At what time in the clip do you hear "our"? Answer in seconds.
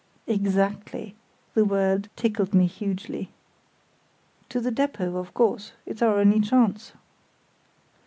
6.01-6.17